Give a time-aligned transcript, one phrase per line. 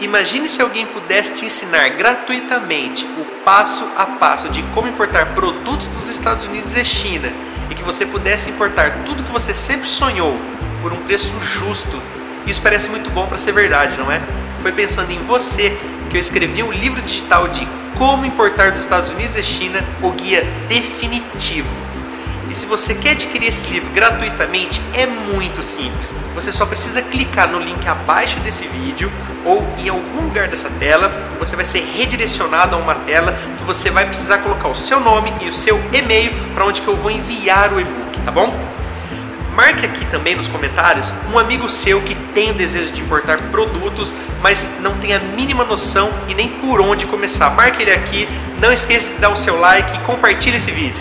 [0.00, 5.86] Imagine se alguém pudesse te ensinar gratuitamente o passo a passo de como importar produtos
[5.86, 7.32] dos Estados Unidos e China
[7.70, 10.38] e que você pudesse importar tudo que você sempre sonhou
[10.80, 12.02] por um preço justo.
[12.46, 14.20] Isso parece muito bom para ser verdade, não é?
[14.58, 15.76] Foi pensando em você
[16.10, 17.66] que eu escrevi um livro digital de
[17.96, 21.68] Como Importar dos Estados Unidos e China, o guia definitivo.
[22.48, 26.14] E se você quer adquirir esse livro gratuitamente, é muito simples.
[26.34, 29.10] Você só precisa clicar no link abaixo desse vídeo
[29.44, 31.08] ou em algum lugar dessa tela.
[31.38, 35.32] Você vai ser redirecionado a uma tela que você vai precisar colocar o seu nome
[35.40, 38.72] e o seu e-mail para onde que eu vou enviar o e-book, tá bom?
[39.54, 44.12] Marque aqui também nos comentários um amigo seu que tem o desejo de importar produtos,
[44.40, 47.50] mas não tem a mínima noção e nem por onde começar.
[47.50, 48.26] Marque ele aqui,
[48.58, 51.00] não esqueça de dar o seu like e compartilhe esse vídeo.